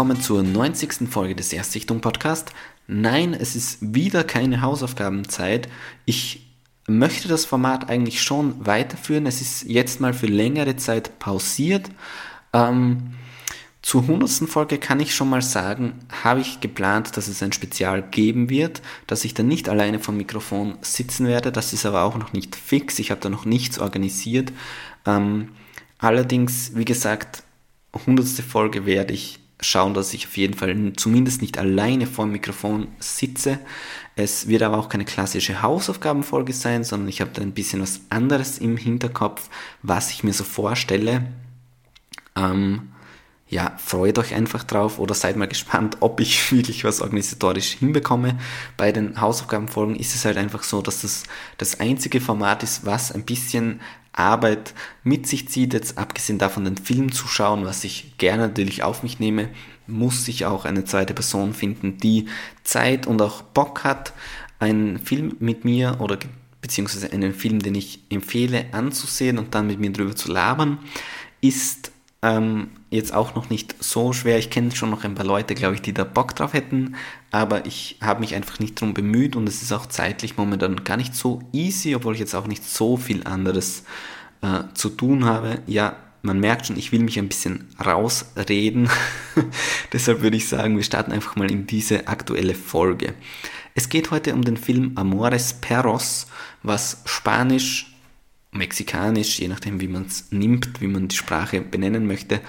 Willkommen 0.00 0.22
zur 0.22 0.42
90. 0.42 1.10
Folge 1.10 1.34
des 1.34 1.52
Erstsichtung 1.52 2.00
Podcast. 2.00 2.54
Nein, 2.86 3.34
es 3.34 3.54
ist 3.54 3.76
wieder 3.82 4.24
keine 4.24 4.62
Hausaufgabenzeit. 4.62 5.68
Ich 6.06 6.46
möchte 6.88 7.28
das 7.28 7.44
Format 7.44 7.90
eigentlich 7.90 8.22
schon 8.22 8.64
weiterführen. 8.64 9.26
Es 9.26 9.42
ist 9.42 9.64
jetzt 9.64 10.00
mal 10.00 10.14
für 10.14 10.26
längere 10.26 10.76
Zeit 10.76 11.18
pausiert. 11.18 11.90
Ähm, 12.54 13.12
zur 13.82 14.00
100. 14.00 14.48
Folge 14.48 14.78
kann 14.78 15.00
ich 15.00 15.14
schon 15.14 15.28
mal 15.28 15.42
sagen, 15.42 15.98
habe 16.22 16.40
ich 16.40 16.60
geplant, 16.60 17.18
dass 17.18 17.28
es 17.28 17.42
ein 17.42 17.52
Spezial 17.52 18.00
geben 18.00 18.48
wird, 18.48 18.80
dass 19.06 19.26
ich 19.26 19.34
dann 19.34 19.48
nicht 19.48 19.68
alleine 19.68 19.98
vom 19.98 20.16
Mikrofon 20.16 20.78
sitzen 20.80 21.26
werde. 21.26 21.52
Das 21.52 21.74
ist 21.74 21.84
aber 21.84 22.04
auch 22.04 22.16
noch 22.16 22.32
nicht 22.32 22.56
fix. 22.56 22.98
Ich 23.00 23.10
habe 23.10 23.20
da 23.20 23.28
noch 23.28 23.44
nichts 23.44 23.78
organisiert. 23.78 24.50
Ähm, 25.04 25.50
allerdings, 25.98 26.74
wie 26.74 26.86
gesagt, 26.86 27.42
100. 27.92 28.26
Folge 28.40 28.86
werde 28.86 29.12
ich 29.12 29.39
schauen, 29.60 29.94
dass 29.94 30.14
ich 30.14 30.26
auf 30.26 30.36
jeden 30.36 30.54
Fall 30.54 30.92
zumindest 30.96 31.42
nicht 31.42 31.58
alleine 31.58 32.06
vor 32.06 32.24
dem 32.24 32.32
Mikrofon 32.32 32.88
sitze. 32.98 33.58
Es 34.16 34.48
wird 34.48 34.62
aber 34.62 34.78
auch 34.78 34.88
keine 34.88 35.04
klassische 35.04 35.62
Hausaufgabenfolge 35.62 36.52
sein, 36.52 36.84
sondern 36.84 37.08
ich 37.08 37.20
habe 37.20 37.30
da 37.32 37.42
ein 37.42 37.52
bisschen 37.52 37.80
was 37.80 38.00
anderes 38.10 38.58
im 38.58 38.76
Hinterkopf, 38.76 39.48
was 39.82 40.10
ich 40.10 40.24
mir 40.24 40.32
so 40.32 40.44
vorstelle. 40.44 41.26
Ähm, 42.36 42.90
ja, 43.50 43.74
freut 43.78 44.16
euch 44.18 44.32
einfach 44.34 44.62
drauf 44.62 45.00
oder 45.00 45.12
seid 45.12 45.36
mal 45.36 45.48
gespannt, 45.48 45.96
ob 46.00 46.20
ich 46.20 46.52
wirklich 46.52 46.84
was 46.84 47.00
organisatorisch 47.00 47.72
hinbekomme. 47.72 48.38
Bei 48.76 48.92
den 48.92 49.20
Hausaufgabenfolgen 49.20 49.96
ist 49.96 50.14
es 50.14 50.24
halt 50.24 50.36
einfach 50.36 50.62
so, 50.62 50.82
dass 50.82 51.02
das 51.02 51.24
das 51.58 51.80
einzige 51.80 52.20
Format 52.20 52.62
ist, 52.62 52.86
was 52.86 53.12
ein 53.12 53.24
bisschen 53.24 53.80
Arbeit 54.20 54.74
mit 55.02 55.26
sich 55.26 55.48
zieht, 55.48 55.72
jetzt 55.72 55.98
abgesehen 55.98 56.38
davon 56.38 56.64
den 56.64 56.76
Film 56.76 57.12
zu 57.12 57.26
schauen, 57.28 57.64
was 57.64 57.84
ich 57.84 58.16
gerne 58.18 58.48
natürlich 58.48 58.82
auf 58.82 59.02
mich 59.02 59.18
nehme, 59.18 59.48
muss 59.86 60.28
ich 60.28 60.46
auch 60.46 60.64
eine 60.64 60.84
zweite 60.84 61.14
Person 61.14 61.54
finden, 61.54 61.98
die 61.98 62.26
Zeit 62.62 63.06
und 63.06 63.20
auch 63.22 63.42
Bock 63.42 63.84
hat, 63.84 64.12
einen 64.58 64.98
Film 64.98 65.36
mit 65.40 65.64
mir 65.64 65.96
oder 66.00 66.18
beziehungsweise 66.60 67.12
einen 67.12 67.34
Film, 67.34 67.60
den 67.60 67.74
ich 67.74 68.00
empfehle 68.10 68.66
anzusehen 68.72 69.38
und 69.38 69.54
dann 69.54 69.66
mit 69.66 69.80
mir 69.80 69.90
drüber 69.90 70.14
zu 70.14 70.30
labern, 70.30 70.78
ist 71.40 71.89
ähm, 72.22 72.68
jetzt 72.90 73.14
auch 73.14 73.34
noch 73.34 73.48
nicht 73.48 73.82
so 73.82 74.12
schwer. 74.12 74.38
Ich 74.38 74.50
kenne 74.50 74.74
schon 74.74 74.90
noch 74.90 75.04
ein 75.04 75.14
paar 75.14 75.24
Leute, 75.24 75.54
glaube 75.54 75.74
ich, 75.74 75.82
die 75.82 75.94
da 75.94 76.04
Bock 76.04 76.34
drauf 76.34 76.52
hätten, 76.52 76.96
aber 77.30 77.66
ich 77.66 77.96
habe 78.02 78.20
mich 78.20 78.34
einfach 78.34 78.58
nicht 78.58 78.80
darum 78.80 78.94
bemüht 78.94 79.36
und 79.36 79.48
es 79.48 79.62
ist 79.62 79.72
auch 79.72 79.86
zeitlich 79.86 80.36
momentan 80.36 80.84
gar 80.84 80.96
nicht 80.96 81.14
so 81.14 81.40
easy, 81.52 81.94
obwohl 81.94 82.14
ich 82.14 82.20
jetzt 82.20 82.34
auch 82.34 82.46
nicht 82.46 82.64
so 82.64 82.96
viel 82.96 83.26
anderes 83.26 83.84
äh, 84.42 84.64
zu 84.74 84.90
tun 84.90 85.24
habe. 85.24 85.60
Ja, 85.66 85.96
man 86.22 86.38
merkt 86.38 86.66
schon, 86.66 86.76
ich 86.76 86.92
will 86.92 87.02
mich 87.02 87.18
ein 87.18 87.28
bisschen 87.28 87.68
rausreden. 87.84 88.90
Deshalb 89.92 90.20
würde 90.20 90.36
ich 90.36 90.48
sagen, 90.48 90.76
wir 90.76 90.84
starten 90.84 91.12
einfach 91.12 91.36
mal 91.36 91.50
in 91.50 91.66
diese 91.66 92.08
aktuelle 92.08 92.54
Folge. 92.54 93.14
Es 93.74 93.88
geht 93.88 94.10
heute 94.10 94.34
um 94.34 94.42
den 94.42 94.58
Film 94.58 94.92
Amores 94.96 95.54
Perros, 95.54 96.26
was 96.62 97.00
Spanisch 97.06 97.89
mexikanisch, 98.52 99.38
je 99.38 99.48
nachdem 99.48 99.80
wie 99.80 99.88
man 99.88 100.06
es 100.06 100.30
nimmt, 100.30 100.80
wie 100.80 100.86
man 100.86 101.08
die 101.08 101.16
Sprache 101.16 101.60
benennen 101.60 102.06
möchte, 102.06 102.40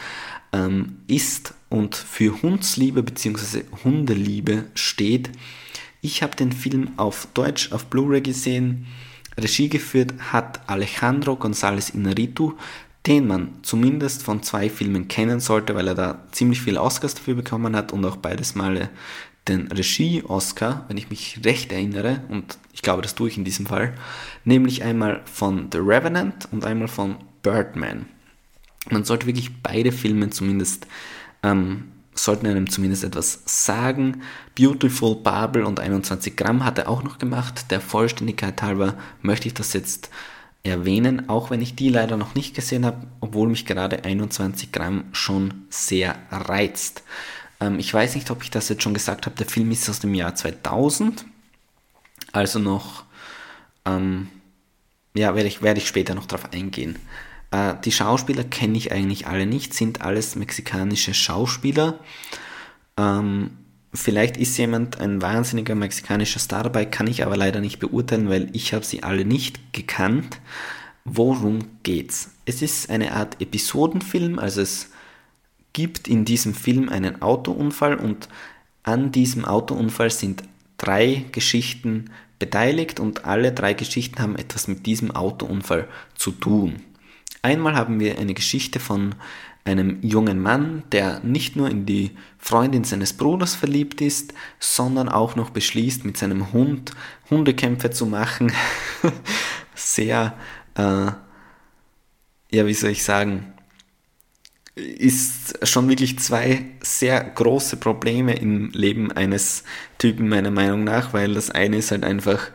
ähm, 0.54 0.98
ist 1.08 1.54
und 1.70 1.96
für 1.96 2.42
Hundsliebe 2.42 3.04
bzw. 3.04 3.64
Hundeliebe 3.84 4.66
steht. 4.74 5.30
Ich 6.02 6.24
habe 6.24 6.36
den 6.36 6.52
Film 6.52 6.92
auf 6.98 7.28
Deutsch 7.34 7.72
auf 7.72 7.86
Blu-ray 7.86 8.22
gesehen. 8.22 8.88
Regie 9.38 9.70
geführt 9.70 10.14
hat 10.32 10.68
Alejandro 10.68 11.34
González 11.34 11.94
Inarritu, 11.94 12.54
den 13.08 13.28
man 13.28 13.50
zumindest 13.62 14.24
von 14.24 14.44
zwei 14.44 14.70
Filmen 14.70 15.08
kennen 15.08 15.40
sollte, 15.40 15.76
weil 15.76 15.88
er 15.88 15.96
da 15.96 16.28
ziemlich 16.32 16.62
viel 16.62 16.78
Oscars 16.78 17.16
dafür 17.16 17.36
bekommen 17.36 17.76
hat 17.76 17.94
und 17.94 18.06
auch 18.06 18.18
beides 18.18 18.56
Male 18.56 18.90
den 19.48 19.68
Regie-Oscar, 19.72 20.86
wenn 20.88 20.98
ich 20.98 21.10
mich 21.10 21.40
recht 21.44 21.72
erinnere, 21.72 22.22
und 22.30 22.58
ich 22.74 22.82
glaube, 22.82 23.02
das 23.02 23.16
tue 23.16 23.30
ich 23.30 23.38
in 23.38 23.44
diesem 23.44 23.66
Fall, 23.66 23.94
nämlich 24.46 24.84
einmal 24.84 25.22
von 25.26 25.70
The 25.72 25.80
Revenant 25.80 26.48
und 26.52 26.66
einmal 26.66 26.88
von 26.88 27.16
Birdman. 27.42 28.06
Man 28.90 29.04
sollte 29.04 29.28
wirklich 29.28 29.62
beide 29.62 29.92
Filme 29.92 30.30
zumindest, 30.30 30.88
ähm, 31.44 31.92
sollten 32.14 32.48
einem 32.48 32.70
zumindest 32.70 33.04
etwas 33.04 33.42
sagen. 33.46 34.22
Beautiful 34.56 35.16
Babel 35.16 35.64
und 35.64 35.80
21 35.80 36.36
Gramm 36.36 36.66
hat 36.66 36.78
er 36.78 36.90
auch 36.90 37.04
noch 37.04 37.18
gemacht. 37.18 37.72
Der 37.72 37.82
Vollständigkeit 37.82 38.62
halber 38.62 38.96
möchte 39.22 39.48
ich 39.48 39.54
das 39.54 39.74
jetzt 39.74 40.10
erwähnen, 40.64 41.30
auch 41.30 41.50
wenn 41.50 41.62
ich 41.62 41.76
die 41.76 41.90
leider 41.90 42.18
noch 42.18 42.36
nicht 42.36 42.56
gesehen 42.56 42.86
habe, 42.86 43.08
obwohl 43.20 43.50
mich 43.50 43.66
gerade 43.66 44.04
21 44.04 44.72
Gramm 44.72 45.06
schon 45.12 45.66
sehr 45.70 46.16
reizt. 46.30 47.04
Ähm, 47.62 47.80
ich 47.80 47.94
weiß 47.94 48.16
nicht, 48.16 48.30
ob 48.32 48.44
ich 48.44 48.52
das 48.52 48.68
jetzt 48.68 48.84
schon 48.84 48.94
gesagt 48.94 49.26
habe. 49.26 49.38
Der 49.38 49.48
Film 49.48 49.72
ist 49.72 49.90
aus 49.90 50.00
dem 50.00 50.14
Jahr 50.14 50.36
2000. 50.36 51.26
Also 52.34 52.60
noch, 52.60 53.06
ähm, 53.86 54.28
ja, 55.14 55.36
werde 55.36 55.48
ich, 55.48 55.62
werde 55.62 55.80
ich 55.80 55.88
später 55.88 56.16
noch 56.16 56.26
darauf 56.26 56.52
eingehen. 56.52 56.98
Äh, 57.52 57.76
die 57.86 57.92
Schauspieler 57.92 58.44
kenne 58.44 58.78
ich 58.78 58.92
eigentlich 58.92 59.28
alle 59.28 59.46
nicht, 59.46 59.74
sind 59.74 60.02
alles 60.02 60.36
mexikanische 60.36 61.14
Schauspieler. 61.14 62.00
Ähm, 62.98 63.52
vielleicht 63.94 64.38
ist 64.38 64.58
jemand 64.58 65.00
ein 65.00 65.22
wahnsinniger 65.22 65.76
mexikanischer 65.76 66.40
Star 66.40 66.64
dabei, 66.64 66.86
kann 66.86 67.08
ich 67.08 67.26
aber 67.26 67.38
leider 67.38 67.60
nicht 67.60 67.80
beurteilen, 67.80 68.30
weil 68.30 68.50
ich 68.54 68.74
habe 68.74 68.86
sie 68.86 69.04
alle 69.04 69.26
nicht 69.26 69.74
gekannt. 69.74 70.40
Worum 71.04 71.60
geht's? 71.84 72.32
Es 72.46 72.62
ist 72.62 72.90
eine 72.90 73.14
Art 73.14 73.42
Episodenfilm, 73.42 74.40
also 74.40 74.62
es 74.62 74.91
gibt 75.74 76.08
in 76.08 76.26
diesem 76.26 76.54
Film 76.54 76.90
einen 76.90 77.22
Autounfall 77.22 77.96
und 77.96 78.28
an 78.84 79.12
diesem 79.12 79.46
Autounfall 79.46 80.10
sind 80.10 80.44
drei 80.78 81.26
Geschichten 81.32 82.10
beteiligt 82.40 83.00
und 83.00 83.26
alle 83.26 83.52
drei 83.52 83.74
Geschichten 83.74 84.20
haben 84.20 84.36
etwas 84.36 84.68
mit 84.68 84.86
diesem 84.86 85.12
Autounfall 85.12 85.88
zu 86.16 86.32
tun. 86.32 86.78
Einmal 87.44 87.76
haben 87.76 88.00
wir 88.00 88.18
eine 88.18 88.34
Geschichte 88.34 88.80
von 88.80 89.16
einem 89.64 90.00
jungen 90.02 90.42
Mann, 90.42 90.84
der 90.92 91.20
nicht 91.20 91.56
nur 91.56 91.70
in 91.70 91.86
die 91.86 92.12
Freundin 92.40 92.84
seines 92.84 93.14
Bruders 93.14 93.54
verliebt 93.54 94.02
ist, 94.02 94.34
sondern 94.60 95.08
auch 95.08 95.36
noch 95.36 95.52
beschließt, 95.52 96.04
mit 96.04 96.18
seinem 96.18 96.52
Hund 96.52 96.92
Hundekämpfe 97.30 97.92
zu 97.92 98.08
machen. 98.08 98.52
Sehr, 99.76 100.34
äh, 100.76 101.12
ja, 102.52 102.66
wie 102.66 102.74
soll 102.74 102.92
ich 102.92 103.04
sagen, 103.04 103.54
ist 104.76 105.68
schon 105.68 105.90
wirklich 105.90 106.20
zwei 106.20 106.66
sehr 106.82 107.24
große 107.24 107.78
Probleme 107.78 108.36
im 108.36 108.70
Leben 108.72 109.12
eines 109.12 109.64
Typen 109.98 110.30
meiner 110.30 110.52
Meinung 110.52 110.84
nach, 110.84 111.14
weil 111.14 111.34
das 111.34 111.50
eine 111.50 111.78
ist 111.78 111.92
halt 111.92 112.04
einfach 112.04 112.52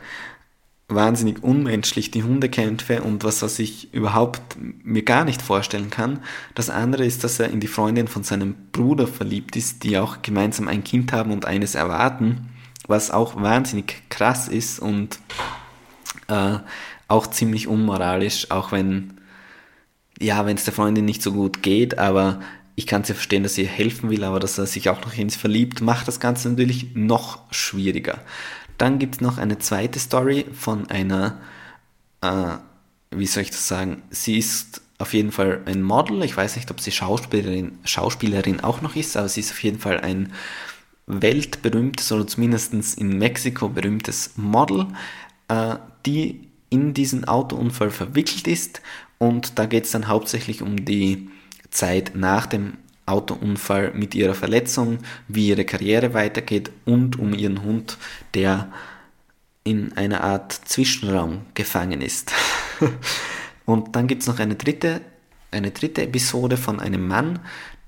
wahnsinnig 0.89 1.43
unmenschlich, 1.43 2.11
die 2.11 2.23
Hundekämpfe 2.23 3.01
und 3.01 3.23
was, 3.23 3.41
was 3.41 3.59
ich 3.59 3.93
überhaupt 3.93 4.41
mir 4.83 5.03
gar 5.03 5.25
nicht 5.25 5.41
vorstellen 5.41 5.89
kann. 5.89 6.21
Das 6.55 6.69
andere 6.69 7.05
ist, 7.05 7.23
dass 7.23 7.39
er 7.39 7.49
in 7.49 7.59
die 7.59 7.67
Freundin 7.67 8.07
von 8.07 8.23
seinem 8.23 8.55
Bruder 8.71 9.05
verliebt 9.05 9.55
ist, 9.57 9.83
die 9.83 9.97
auch 9.97 10.21
gemeinsam 10.21 10.67
ein 10.69 10.83
Kind 10.83 11.11
haben 11.11 11.31
und 11.31 11.45
eines 11.45 11.75
erwarten, 11.75 12.49
was 12.87 13.11
auch 13.11 13.41
wahnsinnig 13.41 14.01
krass 14.09 14.47
ist 14.47 14.79
und 14.79 15.19
äh, 16.29 16.59
auch 17.09 17.27
ziemlich 17.27 17.67
unmoralisch, 17.67 18.49
auch 18.49 18.71
wenn 18.71 19.16
ja, 20.19 20.45
wenn 20.45 20.57
es 20.57 20.63
der 20.63 20.73
Freundin 20.73 21.05
nicht 21.05 21.21
so 21.21 21.31
gut 21.31 21.61
geht, 21.61 21.97
aber 21.97 22.39
ich 22.75 22.85
kann 22.85 23.01
es 23.01 23.07
ja 23.07 23.15
verstehen, 23.15 23.43
dass 23.43 23.55
sie 23.55 23.67
helfen 23.67 24.09
will, 24.09 24.23
aber 24.23 24.39
dass 24.39 24.57
er 24.57 24.67
sich 24.67 24.89
auch 24.89 25.01
noch 25.01 25.17
in 25.17 25.29
sie 25.29 25.39
verliebt, 25.39 25.81
macht 25.81 26.07
das 26.07 26.19
Ganze 26.19 26.49
natürlich 26.49 26.95
noch 26.95 27.39
schwieriger. 27.51 28.19
Dann 28.77 28.99
gibt 28.99 29.15
es 29.15 29.21
noch 29.21 29.37
eine 29.37 29.57
zweite 29.57 29.99
Story 29.99 30.45
von 30.53 30.89
einer, 30.89 31.39
äh, 32.21 32.57
wie 33.11 33.25
soll 33.25 33.43
ich 33.43 33.49
das 33.49 33.67
sagen, 33.67 34.03
sie 34.11 34.37
ist 34.37 34.81
auf 34.99 35.13
jeden 35.13 35.31
Fall 35.31 35.61
ein 35.65 35.81
Model, 35.81 36.23
ich 36.23 36.35
weiß 36.35 36.55
nicht, 36.55 36.69
ob 36.71 36.79
sie 36.79 36.91
Schauspielerin, 36.91 37.79
Schauspielerin 37.83 38.59
auch 38.61 38.81
noch 38.81 38.95
ist, 38.95 39.17
aber 39.17 39.29
sie 39.29 39.41
ist 39.41 39.51
auf 39.51 39.63
jeden 39.63 39.79
Fall 39.79 39.99
ein 40.01 40.33
weltberühmtes 41.07 42.11
oder 42.11 42.27
zumindest 42.27 42.73
in 42.97 43.17
Mexiko 43.17 43.69
berühmtes 43.69 44.31
Model, 44.35 44.87
äh, 45.47 45.75
die 46.05 46.46
in 46.69 46.93
diesen 46.93 47.25
Autounfall 47.25 47.89
verwickelt 47.91 48.47
ist 48.47 48.81
und 49.17 49.57
da 49.57 49.65
geht 49.65 49.85
es 49.85 49.91
dann 49.91 50.07
hauptsächlich 50.07 50.61
um 50.61 50.85
die 50.85 51.29
Zeit 51.69 52.11
nach 52.15 52.45
dem 52.45 52.77
Autounfall 53.05 53.93
mit 53.93 54.15
ihrer 54.15 54.35
Verletzung, 54.35 54.99
wie 55.27 55.47
ihre 55.47 55.65
Karriere 55.65 56.13
weitergeht 56.13 56.71
und 56.85 57.17
um 57.17 57.33
ihren 57.33 57.63
Hund, 57.63 57.97
der 58.33 58.71
in 59.63 59.93
einer 59.93 60.23
Art 60.23 60.51
Zwischenraum 60.51 61.41
gefangen 61.53 62.01
ist. 62.01 62.31
und 63.65 63.95
dann 63.95 64.07
gibt 64.07 64.21
es 64.21 64.27
noch 64.27 64.39
eine 64.39 64.55
dritte, 64.55 65.01
eine 65.51 65.71
dritte 65.71 66.03
Episode 66.03 66.57
von 66.57 66.79
einem 66.79 67.07
Mann, 67.07 67.39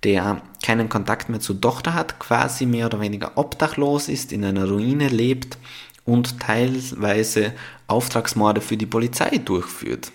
der 0.03 0.41
keinen 0.63 0.87
Kontakt 0.87 1.29
mehr 1.29 1.41
zur 1.41 1.59
Tochter 1.59 1.93
hat, 1.93 2.19
quasi 2.19 2.65
mehr 2.65 2.85
oder 2.85 3.01
weniger 3.01 3.37
obdachlos 3.37 4.07
ist, 4.07 4.31
in 4.31 4.45
einer 4.45 4.65
Ruine 4.65 5.09
lebt 5.09 5.57
und 6.09 6.39
teilweise 6.39 7.53
Auftragsmorde 7.85 8.61
für 8.61 8.77
die 8.77 8.87
Polizei 8.87 9.37
durchführt. 9.37 10.11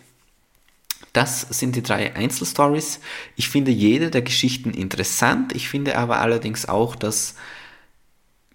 Das 1.12 1.42
sind 1.42 1.76
die 1.76 1.82
drei 1.84 2.16
Einzelstories. 2.16 2.98
Ich 3.36 3.48
finde 3.48 3.70
jede 3.70 4.10
der 4.10 4.22
Geschichten 4.22 4.70
interessant. 4.72 5.54
Ich 5.54 5.68
finde 5.68 5.96
aber 5.96 6.18
allerdings 6.18 6.68
auch, 6.68 6.96
dass 6.96 7.36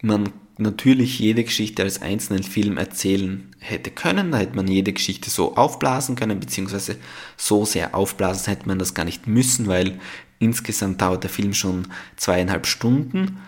man 0.01 0.33
natürlich 0.57 1.17
jede 1.19 1.45
Geschichte 1.45 1.83
als 1.83 2.01
einzelnen 2.01 2.43
Film 2.43 2.75
erzählen 2.75 3.49
hätte 3.59 3.89
können. 3.89 4.31
Da 4.31 4.39
hätte 4.39 4.57
man 4.57 4.67
jede 4.67 4.91
Geschichte 4.91 5.29
so 5.29 5.55
aufblasen 5.55 6.17
können, 6.17 6.41
beziehungsweise 6.41 6.97
so 7.37 7.63
sehr 7.63 7.95
aufblasen 7.95 8.47
hätte 8.47 8.67
man 8.67 8.79
das 8.79 8.93
gar 8.93 9.05
nicht 9.05 9.27
müssen, 9.27 9.67
weil 9.67 9.97
insgesamt 10.39 11.01
dauert 11.01 11.23
der 11.23 11.29
Film 11.29 11.53
schon 11.53 11.87
zweieinhalb 12.17 12.67
Stunden. 12.67 13.39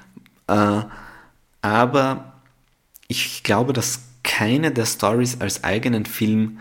Äh, 0.47 0.83
aber 1.61 2.30
ich 3.11 3.43
glaube, 3.43 3.73
dass 3.73 3.99
keine 4.23 4.71
der 4.71 4.85
Stories 4.85 5.41
als 5.41 5.63
eigenen 5.63 6.05
Film 6.05 6.59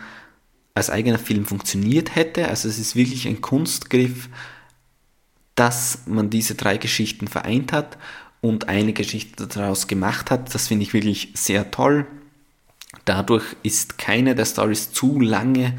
als 0.74 0.90
eigener 0.90 1.18
Film 1.18 1.46
funktioniert 1.46 2.14
hätte. 2.14 2.48
Also 2.48 2.68
es 2.68 2.78
ist 2.78 2.94
wirklich 2.96 3.26
ein 3.26 3.40
Kunstgriff, 3.40 4.28
dass 5.54 6.02
man 6.06 6.30
diese 6.30 6.54
drei 6.54 6.76
Geschichten 6.76 7.28
vereint 7.28 7.72
hat 7.72 7.98
und 8.40 8.68
eine 8.68 8.92
Geschichte 8.92 9.46
daraus 9.46 9.88
gemacht 9.88 10.30
hat. 10.30 10.54
Das 10.54 10.68
finde 10.68 10.84
ich 10.84 10.94
wirklich 10.94 11.32
sehr 11.34 11.70
toll. 11.70 12.06
Dadurch 13.04 13.44
ist 13.62 13.98
keine 13.98 14.34
der 14.34 14.46
Stories 14.46 14.92
zu 14.92 15.20
lange 15.20 15.76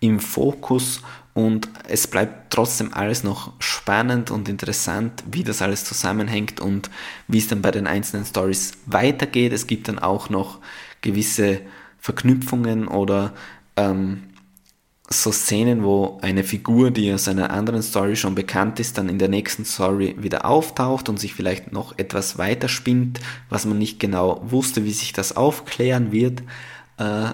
im 0.00 0.20
Fokus 0.20 1.00
und 1.34 1.68
es 1.88 2.06
bleibt 2.06 2.52
trotzdem 2.52 2.94
alles 2.94 3.24
noch 3.24 3.52
spannend 3.58 4.30
und 4.30 4.48
interessant, 4.48 5.24
wie 5.30 5.42
das 5.42 5.62
alles 5.62 5.84
zusammenhängt 5.84 6.60
und 6.60 6.90
wie 7.26 7.38
es 7.38 7.48
dann 7.48 7.60
bei 7.60 7.72
den 7.72 7.88
einzelnen 7.88 8.24
Stories 8.24 8.74
weitergeht. 8.86 9.52
Es 9.52 9.66
gibt 9.66 9.88
dann 9.88 9.98
auch 9.98 10.30
noch 10.30 10.60
gewisse 11.00 11.60
Verknüpfungen 11.98 12.86
oder 12.86 13.34
ähm, 13.76 14.22
so 15.08 15.32
Szenen, 15.32 15.82
wo 15.82 16.18
eine 16.22 16.44
Figur, 16.44 16.90
die 16.90 17.12
aus 17.12 17.26
einer 17.28 17.50
anderen 17.50 17.82
Story 17.82 18.14
schon 18.14 18.34
bekannt 18.34 18.78
ist, 18.78 18.96
dann 18.96 19.08
in 19.08 19.18
der 19.18 19.28
nächsten 19.28 19.64
Story 19.64 20.14
wieder 20.18 20.46
auftaucht 20.46 21.08
und 21.08 21.18
sich 21.18 21.34
vielleicht 21.34 21.72
noch 21.72 21.98
etwas 21.98 22.38
weiter 22.38 22.68
spinnt, 22.68 23.20
was 23.48 23.66
man 23.66 23.78
nicht 23.78 23.98
genau 23.98 24.40
wusste, 24.44 24.84
wie 24.84 24.92
sich 24.92 25.12
das 25.12 25.36
aufklären 25.36 26.12
wird. 26.12 26.42
Äh, 26.96 27.30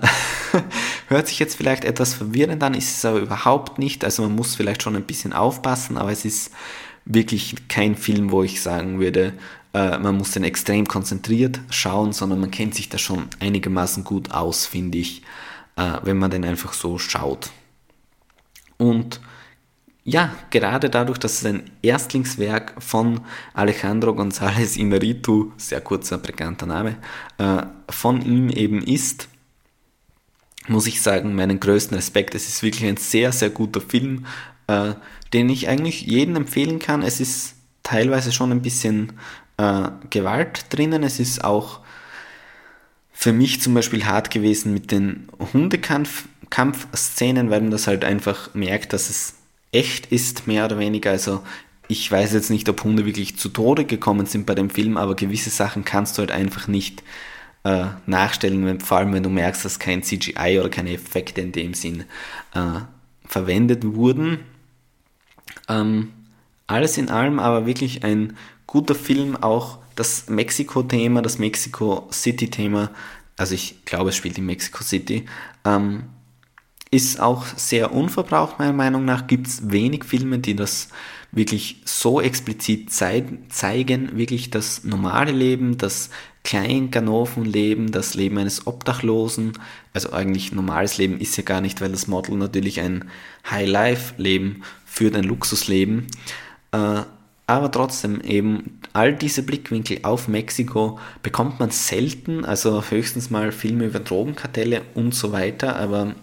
hört 1.10 1.26
sich 1.26 1.40
jetzt 1.40 1.56
vielleicht 1.56 1.84
etwas 1.84 2.14
verwirrend 2.14 2.62
an, 2.62 2.72
ist 2.72 2.96
es 2.96 3.04
aber 3.04 3.18
überhaupt 3.18 3.78
nicht. 3.78 4.04
Also 4.04 4.22
man 4.22 4.36
muss 4.36 4.54
vielleicht 4.54 4.82
schon 4.82 4.96
ein 4.96 5.04
bisschen 5.04 5.32
aufpassen, 5.32 5.98
aber 5.98 6.12
es 6.12 6.24
ist 6.24 6.52
wirklich 7.04 7.68
kein 7.68 7.96
Film, 7.96 8.30
wo 8.30 8.44
ich 8.44 8.62
sagen 8.62 9.00
würde, 9.00 9.34
äh, 9.74 9.98
man 9.98 10.16
muss 10.16 10.30
den 10.30 10.44
extrem 10.44 10.86
konzentriert 10.86 11.60
schauen, 11.68 12.12
sondern 12.12 12.40
man 12.40 12.52
kennt 12.52 12.76
sich 12.76 12.88
da 12.88 12.96
schon 12.96 13.26
einigermaßen 13.40 14.04
gut 14.04 14.30
aus, 14.30 14.66
finde 14.66 14.98
ich, 14.98 15.22
äh, 15.76 15.98
wenn 16.04 16.16
man 16.16 16.30
den 16.30 16.44
einfach 16.44 16.72
so 16.72 16.96
schaut. 16.98 17.50
Und 18.78 19.20
ja, 20.04 20.34
gerade 20.50 20.90
dadurch, 20.90 21.18
dass 21.18 21.40
es 21.40 21.44
ein 21.44 21.70
Erstlingswerk 21.82 22.74
von 22.78 23.20
Alejandro 23.52 24.12
González 24.12 24.78
Inarritu, 24.78 25.52
sehr 25.56 25.80
kurzer, 25.80 26.18
prägnanter 26.18 26.66
Name, 26.66 26.96
äh, 27.38 27.62
von 27.88 28.22
ihm 28.22 28.48
eben 28.48 28.80
ist, 28.80 29.28
muss 30.68 30.86
ich 30.86 31.02
sagen, 31.02 31.34
meinen 31.34 31.60
größten 31.60 31.96
Respekt. 31.96 32.34
Es 32.34 32.48
ist 32.48 32.62
wirklich 32.62 32.88
ein 32.88 32.96
sehr, 32.96 33.32
sehr 33.32 33.50
guter 33.50 33.80
Film, 33.80 34.26
äh, 34.66 34.94
den 35.32 35.48
ich 35.48 35.68
eigentlich 35.68 36.02
jedem 36.02 36.36
empfehlen 36.36 36.78
kann. 36.78 37.02
Es 37.02 37.20
ist 37.20 37.54
teilweise 37.82 38.32
schon 38.32 38.52
ein 38.52 38.62
bisschen 38.62 39.12
äh, 39.56 39.88
Gewalt 40.10 40.66
drinnen. 40.70 41.02
Es 41.02 41.18
ist 41.18 41.44
auch 41.44 41.80
für 43.12 43.32
mich 43.32 43.60
zum 43.60 43.74
Beispiel 43.74 44.06
hart 44.06 44.30
gewesen 44.30 44.72
mit 44.72 44.92
den 44.92 45.28
Hundekampf 45.52 46.24
Kampfszenen, 46.50 47.48
weil 47.50 47.60
man 47.60 47.70
das 47.70 47.86
halt 47.86 48.04
einfach 48.04 48.54
merkt, 48.54 48.92
dass 48.92 49.08
es 49.08 49.34
echt 49.72 50.06
ist, 50.06 50.46
mehr 50.46 50.64
oder 50.64 50.78
weniger. 50.78 51.10
Also 51.10 51.42
ich 51.86 52.10
weiß 52.10 52.32
jetzt 52.32 52.50
nicht, 52.50 52.68
ob 52.68 52.82
Hunde 52.82 53.06
wirklich 53.06 53.38
zu 53.38 53.48
Tode 53.48 53.84
gekommen 53.84 54.26
sind 54.26 54.46
bei 54.46 54.54
dem 54.54 54.68
Film, 54.68 54.96
aber 54.96 55.14
gewisse 55.14 55.50
Sachen 55.50 55.84
kannst 55.84 56.18
du 56.18 56.20
halt 56.20 56.32
einfach 56.32 56.68
nicht 56.68 57.02
äh, 57.64 57.86
nachstellen, 58.06 58.64
wenn, 58.64 58.80
vor 58.80 58.98
allem 58.98 59.12
wenn 59.12 59.22
du 59.22 59.30
merkst, 59.30 59.64
dass 59.64 59.78
kein 59.78 60.02
CGI 60.02 60.58
oder 60.58 60.70
keine 60.70 60.92
Effekte 60.92 61.40
in 61.40 61.52
dem 61.52 61.74
Sinn 61.74 62.04
äh, 62.54 62.80
verwendet 63.26 63.84
wurden. 63.84 64.40
Ähm, 65.68 66.12
alles 66.66 66.98
in 66.98 67.10
allem 67.10 67.38
aber 67.38 67.66
wirklich 67.66 68.04
ein 68.04 68.36
guter 68.66 68.94
Film, 68.94 69.36
auch 69.36 69.78
das 69.96 70.28
Mexiko-Thema, 70.28 71.22
das 71.22 71.38
Mexico 71.38 72.08
City-Thema, 72.12 72.90
also 73.36 73.54
ich 73.54 73.84
glaube, 73.84 74.10
es 74.10 74.16
spielt 74.16 74.38
in 74.38 74.46
Mexico 74.46 74.82
City, 74.82 75.26
ähm, 75.64 76.04
ist 76.90 77.20
auch 77.20 77.46
sehr 77.56 77.92
unverbraucht, 77.92 78.58
meiner 78.58 78.72
Meinung 78.72 79.04
nach. 79.04 79.26
Gibt 79.26 79.46
es 79.46 79.70
wenig 79.70 80.04
Filme, 80.04 80.38
die 80.38 80.56
das 80.56 80.88
wirklich 81.32 81.82
so 81.84 82.20
explizit 82.20 82.90
zeigen, 82.92 84.16
wirklich 84.16 84.50
das 84.50 84.82
normale 84.82 85.30
Leben, 85.30 85.78
das 85.78 86.10
Kleinganoven-Leben, 86.42 87.92
das 87.92 88.14
Leben 88.14 88.38
eines 88.38 88.66
Obdachlosen. 88.66 89.52
Also 89.92 90.12
eigentlich 90.12 90.52
normales 90.52 90.98
Leben 90.98 91.20
ist 91.20 91.36
ja 91.36 91.44
gar 91.44 91.60
nicht, 91.60 91.80
weil 91.80 91.92
das 91.92 92.08
Model 92.08 92.36
natürlich 92.36 92.80
ein 92.80 93.04
High-Life-Leben 93.48 94.62
führt, 94.84 95.14
ein 95.14 95.24
Luxusleben. 95.24 96.08
Äh, 96.72 97.02
aber 97.46 97.70
trotzdem 97.70 98.20
eben 98.20 98.80
all 98.92 99.14
diese 99.14 99.42
Blickwinkel 99.42 100.00
auf 100.02 100.28
Mexiko 100.28 100.98
bekommt 101.22 101.60
man 101.60 101.70
selten, 101.70 102.44
also 102.44 102.82
höchstens 102.88 103.30
mal 103.30 103.52
Filme 103.52 103.86
über 103.86 103.98
Drogenkartelle 103.98 104.82
und 104.94 105.14
so 105.14 105.32
weiter, 105.32 105.76
aber 105.76 106.14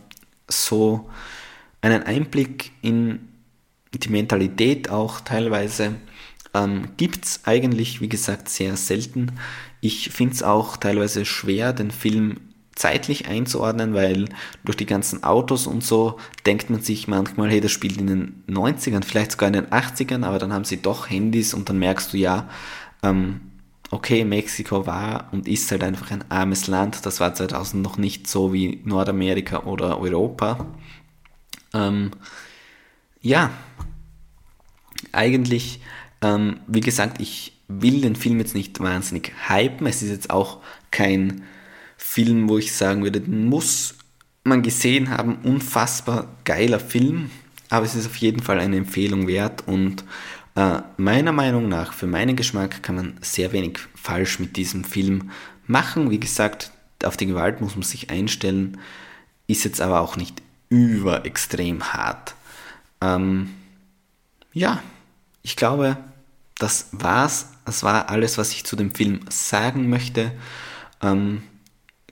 so 0.47 1.09
einen 1.81 2.03
Einblick 2.03 2.71
in 2.81 3.27
die 3.93 4.09
Mentalität 4.09 4.89
auch 4.89 5.21
teilweise 5.21 5.95
ähm, 6.53 6.89
gibt 6.97 7.25
es 7.25 7.41
eigentlich, 7.45 8.01
wie 8.01 8.09
gesagt, 8.09 8.49
sehr 8.49 8.77
selten. 8.77 9.33
Ich 9.81 10.09
finde 10.09 10.35
es 10.35 10.43
auch 10.43 10.77
teilweise 10.77 11.25
schwer, 11.25 11.73
den 11.73 11.91
Film 11.91 12.37
zeitlich 12.75 13.27
einzuordnen, 13.27 13.93
weil 13.93 14.29
durch 14.63 14.77
die 14.77 14.85
ganzen 14.85 15.23
Autos 15.23 15.65
und 15.65 15.83
so 15.83 16.17
denkt 16.45 16.69
man 16.69 16.81
sich 16.81 17.07
manchmal, 17.07 17.49
hey, 17.49 17.59
das 17.59 17.71
spielt 17.71 17.97
in 17.97 18.07
den 18.07 18.43
90ern, 18.47 19.03
vielleicht 19.03 19.31
sogar 19.31 19.47
in 19.47 19.53
den 19.53 19.67
80ern, 19.67 20.23
aber 20.23 20.37
dann 20.37 20.53
haben 20.53 20.63
sie 20.63 20.81
doch 20.81 21.09
Handys 21.09 21.53
und 21.53 21.69
dann 21.69 21.79
merkst 21.79 22.13
du 22.13 22.17
ja, 22.17 22.47
ähm, 23.01 23.41
okay, 23.91 24.25
Mexiko 24.25 24.85
war 24.85 25.29
und 25.31 25.47
ist 25.47 25.71
halt 25.71 25.83
einfach 25.83 26.11
ein 26.11 26.29
armes 26.29 26.67
Land. 26.67 27.05
Das 27.05 27.19
war 27.19 27.33
2000 27.33 27.81
noch 27.81 27.97
nicht 27.97 28.27
so 28.27 28.53
wie 28.53 28.81
Nordamerika 28.83 29.63
oder 29.63 29.99
Europa. 29.99 30.65
Ähm, 31.73 32.11
ja, 33.21 33.51
eigentlich, 35.11 35.81
ähm, 36.21 36.59
wie 36.67 36.81
gesagt, 36.81 37.21
ich 37.21 37.53
will 37.67 38.01
den 38.01 38.15
Film 38.15 38.39
jetzt 38.39 38.55
nicht 38.55 38.79
wahnsinnig 38.79 39.33
hypen. 39.47 39.87
Es 39.87 40.01
ist 40.01 40.09
jetzt 40.09 40.29
auch 40.29 40.59
kein 40.91 41.43
Film, 41.97 42.49
wo 42.49 42.57
ich 42.57 42.73
sagen 42.73 43.03
würde, 43.03 43.21
den 43.21 43.47
muss 43.47 43.95
man 44.43 44.63
gesehen 44.63 45.09
haben. 45.09 45.37
Unfassbar 45.43 46.27
geiler 46.45 46.79
Film. 46.79 47.29
Aber 47.69 47.85
es 47.85 47.95
ist 47.95 48.07
auf 48.07 48.15
jeden 48.17 48.41
Fall 48.41 48.59
eine 48.59 48.77
Empfehlung 48.77 49.27
wert 49.27 49.67
und 49.67 50.05
äh, 50.57 50.81
meiner 50.97 51.33
Meinung 51.33 51.69
nach, 51.69 51.93
für 51.93 52.07
meinen 52.07 52.35
Geschmack, 52.35 52.81
kann 52.81 52.95
man 52.95 53.17
sehr 53.21 53.51
wenig 53.51 53.77
falsch 53.93 54.39
mit 54.39 54.57
diesem 54.57 54.83
Film 54.83 55.29
machen. 55.67 56.09
Wie 56.09 56.19
gesagt, 56.19 56.71
auf 57.03 57.15
die 57.15 57.27
Gewalt 57.27 57.61
muss 57.61 57.75
man 57.75 57.83
sich 57.83 58.09
einstellen, 58.09 58.79
ist 59.45 59.63
jetzt 59.65 59.79
aber 59.79 60.01
auch 60.01 60.17
nicht 60.17 60.41
über 60.69 61.27
extrem 61.27 61.93
hart. 61.93 62.33
Ähm, 63.01 63.53
ja, 64.51 64.81
ich 65.43 65.55
glaube, 65.55 65.97
das 66.57 66.89
war's. 66.91 67.51
Das 67.63 67.83
war 67.83 68.09
alles, 68.09 68.39
was 68.39 68.51
ich 68.51 68.63
zu 68.63 68.75
dem 68.75 68.89
Film 68.89 69.19
sagen 69.29 69.89
möchte. 69.89 70.31
Ähm, 71.03 71.43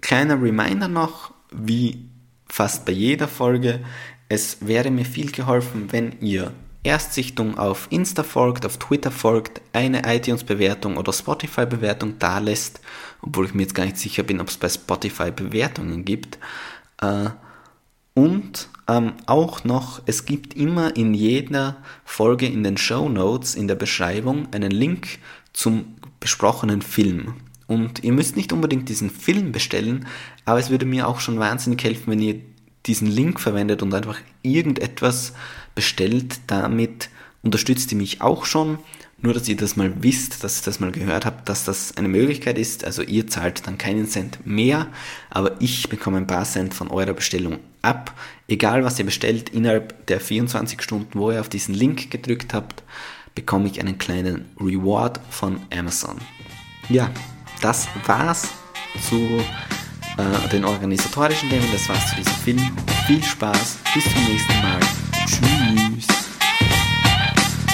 kleiner 0.01 0.39
Reminder 0.39 0.87
noch, 0.87 1.33
wie 1.49 2.05
fast 2.47 2.85
bei 2.85 2.91
jeder 2.91 3.27
Folge, 3.27 3.83
es 4.29 4.57
wäre 4.67 4.91
mir 4.91 5.05
viel 5.05 5.31
geholfen, 5.31 5.91
wenn 5.91 6.19
ihr 6.21 6.53
Erstsichtung 6.85 7.57
auf 7.57 7.87
Insta 7.89 8.23
folgt, 8.23 8.65
auf 8.65 8.77
Twitter 8.77 9.11
folgt, 9.11 9.61
eine 9.73 10.03
iTunes-Bewertung 10.05 10.97
oder 10.97 11.11
Spotify-Bewertung 11.11 12.19
da 12.19 12.39
lässt, 12.39 12.79
obwohl 13.21 13.45
ich 13.45 13.53
mir 13.53 13.63
jetzt 13.63 13.75
gar 13.75 13.85
nicht 13.85 13.97
sicher 13.97 14.23
bin, 14.23 14.39
ob 14.39 14.49
es 14.49 14.57
bei 14.57 14.69
Spotify 14.69 15.31
Bewertungen 15.31 16.05
gibt. 16.05 16.37
Äh, 17.01 17.29
und 18.13 18.69
ähm, 18.87 19.13
auch 19.25 19.63
noch, 19.63 20.01
es 20.05 20.25
gibt 20.25 20.53
immer 20.53 20.95
in 20.95 21.13
jeder 21.13 21.77
Folge 22.05 22.47
in 22.47 22.63
den 22.63 22.77
Show 22.77 23.09
Notes, 23.09 23.55
in 23.55 23.67
der 23.67 23.75
Beschreibung, 23.75 24.47
einen 24.53 24.71
Link 24.71 25.19
zum 25.53 25.95
besprochenen 26.19 26.81
Film. 26.81 27.33
Und 27.67 28.03
ihr 28.03 28.13
müsst 28.13 28.35
nicht 28.35 28.53
unbedingt 28.53 28.89
diesen 28.89 29.09
Film 29.09 29.51
bestellen, 29.51 30.05
aber 30.45 30.59
es 30.59 30.69
würde 30.69 30.85
mir 30.85 31.07
auch 31.07 31.19
schon 31.19 31.39
wahnsinnig 31.39 31.83
helfen, 31.83 32.11
wenn 32.11 32.21
ihr 32.21 32.41
diesen 32.85 33.07
Link 33.07 33.39
verwendet 33.39 33.81
und 33.81 33.93
einfach 33.93 34.19
irgendetwas 34.41 35.33
bestellt. 35.73 36.39
Damit 36.47 37.09
unterstützt 37.41 37.91
ihr 37.91 37.97
mich 37.97 38.21
auch 38.21 38.45
schon. 38.45 38.79
Nur, 39.17 39.33
dass 39.33 39.47
ihr 39.47 39.55
das 39.55 39.75
mal 39.75 40.03
wisst, 40.03 40.43
dass 40.43 40.61
ihr 40.61 40.65
das 40.65 40.79
mal 40.79 40.91
gehört 40.91 41.25
habt, 41.25 41.47
dass 41.47 41.63
das 41.63 41.95
eine 41.97 42.09
Möglichkeit 42.09 42.57
ist. 42.57 42.83
Also 42.83 43.01
ihr 43.01 43.27
zahlt 43.27 43.65
dann 43.65 43.77
keinen 43.77 44.07
Cent 44.07 44.45
mehr, 44.45 44.87
aber 45.29 45.59
ich 45.61 45.89
bekomme 45.89 46.17
ein 46.17 46.27
paar 46.27 46.43
Cent 46.43 46.73
von 46.73 46.89
eurer 46.89 47.13
Bestellung 47.13 47.59
ab. 47.81 48.13
Egal 48.47 48.83
was 48.83 48.99
ihr 48.99 49.05
bestellt, 49.05 49.49
innerhalb 49.49 50.05
der 50.07 50.19
24 50.19 50.81
Stunden, 50.81 51.17
wo 51.17 51.31
ihr 51.31 51.39
auf 51.39 51.49
diesen 51.49 51.73
Link 51.73 52.11
gedrückt 52.11 52.53
habt, 52.53 52.83
bekomme 53.35 53.67
ich 53.67 53.79
einen 53.79 53.97
kleinen 53.97 54.45
Reward 54.59 55.19
von 55.29 55.61
Amazon. 55.73 56.17
Ja, 56.89 57.09
das 57.61 57.87
war's 58.05 58.49
zu 59.07 59.41
äh, 60.17 60.49
den 60.49 60.65
organisatorischen 60.65 61.49
Themen, 61.49 61.67
das 61.71 61.87
war's 61.89 62.09
zu 62.09 62.15
diesem 62.15 62.33
Film. 62.33 62.77
Viel 63.07 63.23
Spaß, 63.23 63.77
bis 63.93 64.03
zum 64.03 64.23
nächsten 64.25 64.61
Mal. 64.61 64.79
Tschüss. 65.25 66.07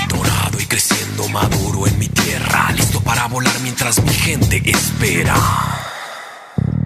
Dorado 0.09 0.59
y 0.59 0.65
creciendo 0.65 1.27
maduro 1.29 1.87
en 1.87 1.97
mi 1.99 2.07
tierra, 2.09 2.71
listo 2.71 2.99
para 3.01 3.27
volar 3.27 3.59
mientras 3.61 4.01
mi 4.03 4.13
gente 4.13 4.61
espera. 4.69 5.35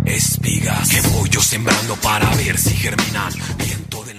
Espigas 0.06 0.90
que 0.90 1.02
voy 1.10 1.30
yo 1.30 1.42
sembrando 1.42 1.96
para 1.96 2.30
ver 2.36 2.58
si 2.58 2.76
germinan 2.76 3.34
viento 3.58 4.04
del 4.04 4.15